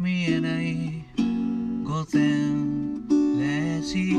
[0.00, 1.04] 見えない
[1.84, 2.22] 午前
[3.10, 4.16] 0時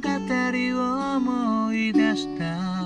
[0.00, 2.77] 語を思い出した。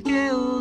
[0.00, 0.51] que eu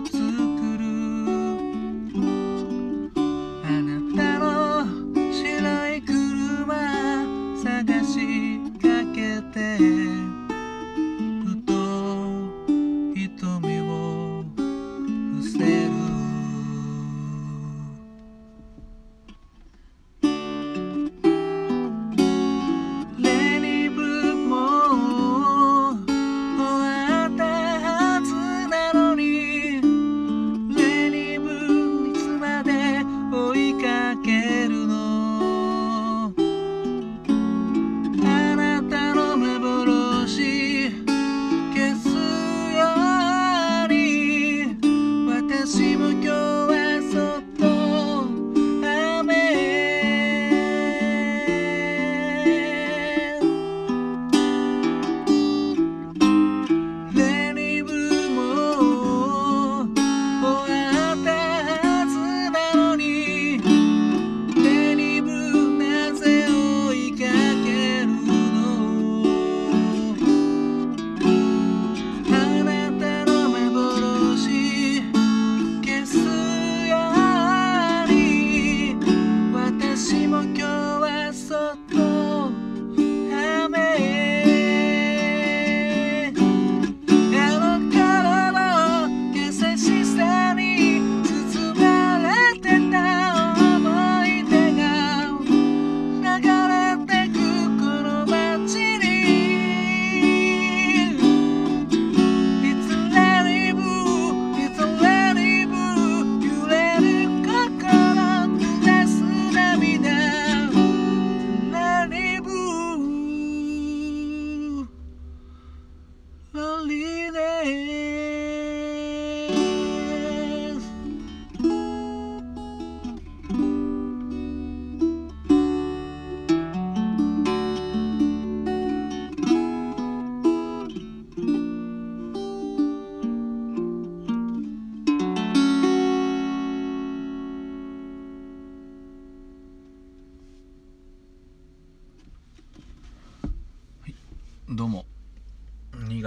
[34.15, 34.60] que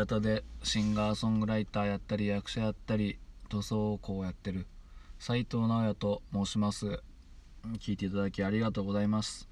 [0.06, 3.18] 平でシンガーソングライターやったり役者やったり
[3.48, 4.66] 塗装工をやってる
[5.18, 7.00] 斉藤直也と申します。
[7.78, 9.48] 聞いていただきありがとうございます。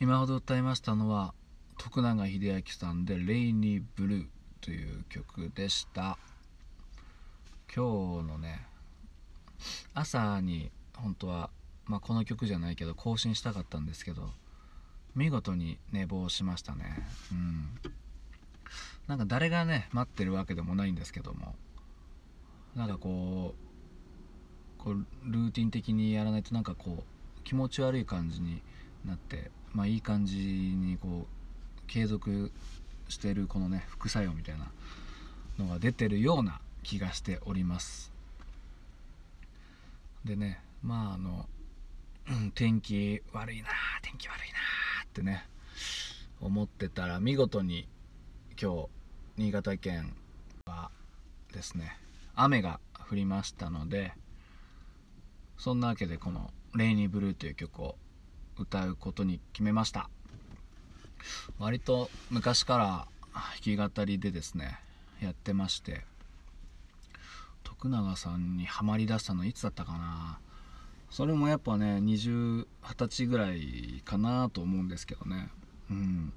[0.00, 1.34] 今ほど歌いましたのは
[1.76, 4.26] 徳永英明さんで「レイニーブルー」
[4.62, 6.18] という曲でした。
[7.74, 8.66] 今日のね
[9.92, 11.50] 朝に本当は、
[11.86, 14.30] まあ、この曲じゃないけど更新したかったんですけど
[15.14, 17.06] 見事に寝坊しましたね。
[17.32, 17.78] うん。
[19.08, 21.54] なんか誰がね待ってるわけでもないんですけども。
[22.76, 23.54] なんかこ
[24.80, 24.94] うこう
[25.24, 28.62] ルーティン的にやらないとなんかこう気持ち悪い感じに
[29.04, 32.50] なってまあいい感じにこう継続
[33.08, 34.70] してるこのね副作用みたいな
[35.58, 38.10] のが出てるような気がしております。
[40.24, 41.46] でねまああの
[42.54, 43.68] 天気悪いな
[44.00, 45.46] 天気悪いなってね
[46.40, 47.86] 思ってたら見事に
[48.62, 48.88] 今日
[49.38, 50.14] 新潟県
[50.66, 50.92] は
[51.52, 51.98] ですね
[52.36, 52.78] 雨が
[53.10, 54.12] 降りましたので
[55.58, 57.96] そんなわけでこの「レイニーブルー」という曲を
[58.56, 60.08] 歌うことに決めました。
[61.58, 64.78] 割と昔から弾き語りでですね
[65.20, 66.04] やってまして
[67.64, 70.38] 徳永さんにはまりだしたのいつだったかな。
[71.10, 72.66] それもやっぱね2020
[73.08, 75.48] 歳ぐらいかなと思うんですけどね。
[75.90, 76.32] うん。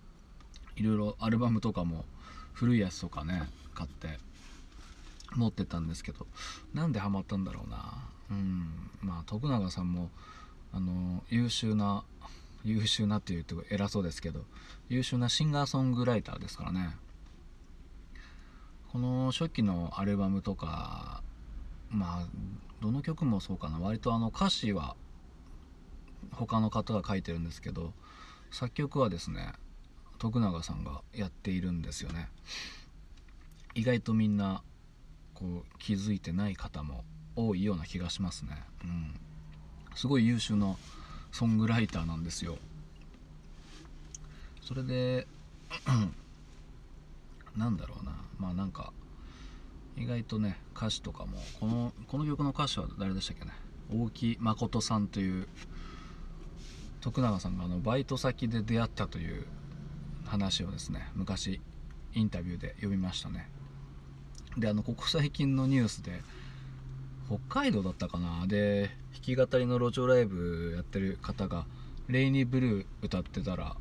[0.75, 2.05] いろいろアルバムとかも
[2.53, 3.43] 古いやつとかね
[3.73, 4.19] 買って
[5.35, 6.27] 持ってたんですけど
[6.73, 8.07] なんでハマったんだろうな。
[8.31, 8.89] うん。
[9.01, 10.09] まあ徳永さんも
[10.73, 12.03] あの優秀な
[12.63, 14.41] 優秀なっていうと偉そうですけど
[14.89, 16.97] 優秀なシンガーソングライターですからね。
[18.91, 21.21] この初期のアルバムとか
[21.89, 22.27] まあ
[22.81, 23.79] どの曲もそうかな。
[23.79, 24.95] 割とあの歌詞は
[26.31, 27.93] 他の方が書いてるんですけど
[28.51, 29.53] 作曲はですね
[30.17, 32.29] 徳永さんがやっているんですよね。
[33.73, 34.63] 意外とみんな
[35.33, 37.03] こう気づいてない方も
[37.35, 38.63] 多いような気がしますね。
[38.83, 39.15] うん。
[39.95, 40.75] すごい優秀な
[41.31, 42.57] ソングライターなんですよ。
[44.61, 45.27] それで
[47.55, 48.13] なんだろうな。
[48.39, 48.93] まあなんか
[49.97, 53.51] 意外とね歌詞とかもこのこの曲の歌詞は誰でしたっけね。
[53.93, 55.47] 大木誠さんという
[57.01, 59.45] 徳永さんがあのバイト先で出会ったという
[60.25, 61.61] 話をですね昔
[62.13, 63.49] インタビューで読みましたね。
[64.57, 66.21] であのここ最近のニュースで
[67.27, 68.47] 北海道だったかな。
[68.47, 71.65] で弾き語りの路上ライブやってる方が
[72.07, 73.75] 「レイニーブルー」歌ってたら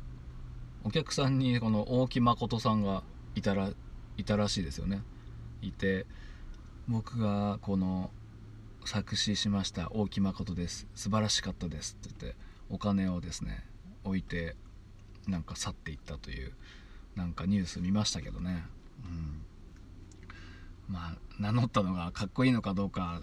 [0.83, 3.03] お客さんにこの大木誠さんが
[3.35, 3.71] いたら
[4.17, 5.01] いたらしいですよね。
[5.61, 6.05] いて
[6.87, 8.11] 僕がこの
[8.85, 10.87] 作詞しました大木誠です。
[10.93, 11.97] 素晴らしかったです。
[11.99, 12.37] って言って
[12.69, 13.65] お金をですね
[14.03, 14.55] 置いて
[15.27, 16.53] なんか去っていったという
[17.15, 18.63] なんかニュース見ましたけどね、
[19.05, 19.41] うん、
[20.93, 23.21] まあ名乗ったのがかっこいいのかどうか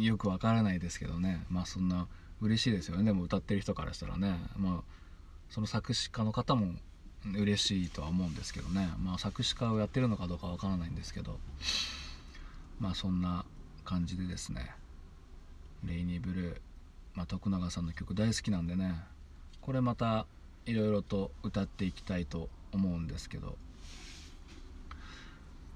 [0.00, 1.44] よくわからないですけどね。
[1.48, 2.06] まあそんな
[2.40, 3.04] 嬉しいですよね。
[3.04, 4.38] でも歌ってる人からしたらね。
[4.56, 4.82] まあ
[5.50, 6.74] その作詞家の方も
[7.34, 8.90] 嬉しいとは思うんですけどね。
[8.98, 11.38] まあ作詞家をやってるのかどうかわからないんですけど。
[12.78, 13.44] まあそんな
[13.84, 14.74] 感じでですね
[15.84, 16.60] 「レイニーブルー」
[17.14, 19.04] まあ、徳永さんの曲大好きなんでね。
[19.60, 20.26] これまた
[20.66, 23.56] いろいろと歌っていきたいと思うんですけど、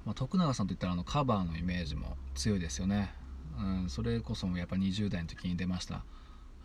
[0.05, 3.13] まあ、徳永さんといったらあのカバーのイメージも強いですよね、
[3.59, 6.05] うん、それこそもやっぱ20代の時に出ました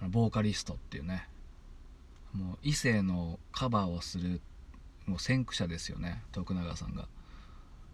[0.08, 1.28] ボーカリストっていうね。
[2.34, 4.40] もう異性のカバーをする
[5.08, 7.08] もう先駆者ですよね徳永さんが。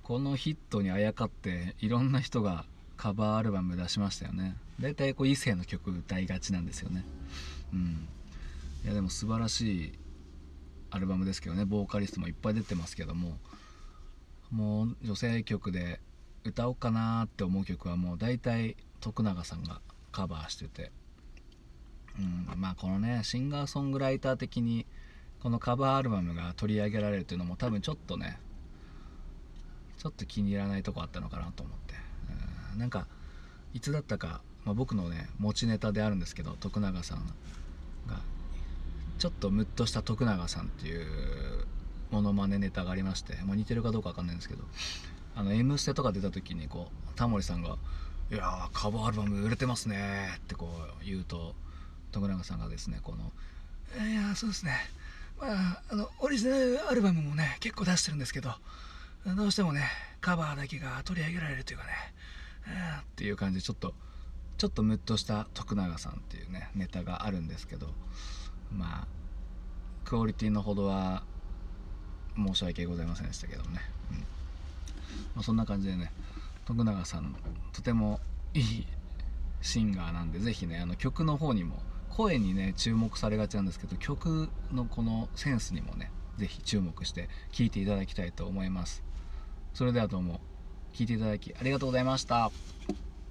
[0.04, 4.56] このヒットにあやかっていろんな人がカバーアルバム出しましたよね。
[4.80, 7.03] 大体こう異性の曲歌いがちなんですよね。
[7.74, 8.08] うん。
[8.84, 9.94] いやでも素晴らしい
[10.95, 13.37] アルバムですけどねボーカリストもいっぱい出てますけども
[14.49, 15.99] もう女性曲で
[16.45, 19.81] 歌おうかなって思う曲はもう大体徳永さんが
[20.13, 20.91] カバーしてて、
[22.17, 24.85] うん、まあこのねシンガーソングライター的に
[25.41, 28.39] このカバーアルバムが取り上げられるというのも多分ちょっとね
[29.97, 31.95] ちょっと気に入らないとこあったのかなと思って、
[32.73, 33.07] うん、なんか
[33.73, 37.25] いつだったか、まあ、僕のね持ちネタであるんですけど徳永さん
[38.07, 38.21] が
[39.17, 41.65] ちょっとムッとした徳永さんっていう
[42.12, 44.63] モノマネネタがありまして、まあ、似てるかどうか分かんないんですけど
[45.36, 47.77] 「あの M ステ」とか出た時にこうタモリさんが
[48.31, 50.69] 「いやカバーアルバム売れてますね」ってこ
[51.01, 51.55] う言うと
[52.12, 53.31] 徳永さんがですねこの
[54.05, 54.74] 「いやそうですね。
[55.39, 58.53] まああのオリジナルアルバムもね結構出してるんですけど
[59.25, 59.89] どうしてもね
[60.22, 61.91] カバーだけが取り上げられるというかね、
[63.01, 63.93] っていう感じでちょっと
[64.57, 67.93] ちょっとムッとした徳永さんっていうねネタがあるんですけど
[68.75, 69.08] まあ
[70.03, 71.24] クオリティのほどは
[72.38, 74.17] 申し訳ございませんでしたけどね、うん。
[74.20, 74.25] ま
[75.38, 76.12] あ、そんな感じでね
[76.65, 77.36] 徳永さん
[77.74, 78.20] とても
[78.53, 78.88] いい
[79.62, 89.03] シンガーなんで是非ねあの曲の方にも声にね注目されがちなんですけど曲のこのセンスにもね是非注目して聴いていただきたいと思います。
[89.74, 90.39] それではどうも
[90.94, 92.51] 聴いていただきありがとうございました。